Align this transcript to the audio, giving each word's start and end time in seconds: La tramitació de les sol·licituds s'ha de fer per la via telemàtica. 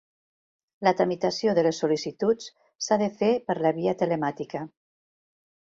La 0.87 0.93
tramitació 1.01 1.53
de 1.59 1.65
les 1.67 1.81
sol·licituds 1.83 2.49
s'ha 2.87 2.99
de 3.03 3.11
fer 3.21 3.31
per 3.51 3.59
la 3.67 3.75
via 3.79 3.97
telemàtica. 4.03 4.67